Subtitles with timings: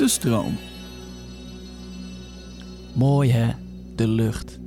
[0.00, 0.56] De stroom.
[2.94, 3.50] Mooi hè,
[3.94, 4.60] de lucht.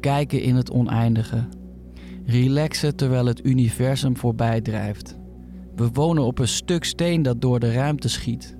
[0.00, 1.44] Kijken in het oneindige.
[2.26, 5.18] Relaxen terwijl het universum voorbij drijft.
[5.74, 8.56] We wonen op een stuk steen dat door de ruimte schiet.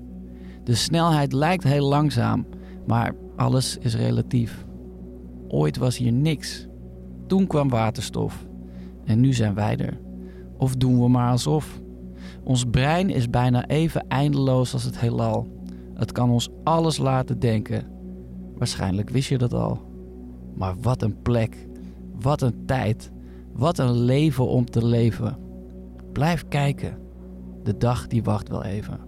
[0.63, 2.47] De snelheid lijkt heel langzaam,
[2.87, 4.65] maar alles is relatief.
[5.47, 6.67] Ooit was hier niks.
[7.27, 8.45] Toen kwam waterstof.
[9.05, 9.99] En nu zijn wij er.
[10.57, 11.81] Of doen we maar alsof.
[12.43, 15.59] Ons brein is bijna even eindeloos als het heelal.
[16.01, 17.87] Het kan ons alles laten denken.
[18.57, 19.81] Waarschijnlijk wist je dat al.
[20.55, 21.67] Maar wat een plek.
[22.19, 23.11] Wat een tijd.
[23.53, 25.37] Wat een leven om te leven.
[26.11, 26.97] Blijf kijken.
[27.63, 28.99] De dag die wacht wel even.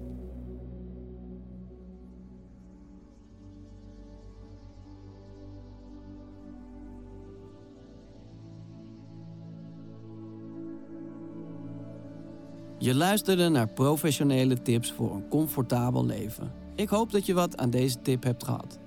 [12.77, 16.62] Je luisterde naar professionele tips voor een comfortabel leven.
[16.75, 18.79] Ik hoop dat je wat aan deze tip hebt gehad.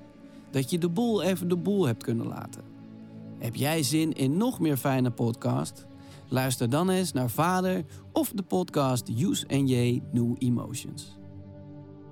[0.51, 2.63] Dat je de boel even de boel hebt kunnen laten.
[3.39, 5.87] Heb jij zin in nog meer fijne podcast?
[6.29, 11.17] Luister dan eens naar Vader of de podcast Use and J New Emotions.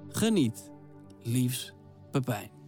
[0.09, 0.71] Geniet.
[1.23, 1.73] Liefs,
[2.11, 2.64] Pepijn.